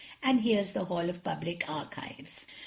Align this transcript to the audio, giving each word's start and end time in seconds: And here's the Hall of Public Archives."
And 0.23 0.41
here's 0.41 0.73
the 0.73 0.85
Hall 0.85 1.11
of 1.11 1.23
Public 1.23 1.63
Archives." 1.69 2.47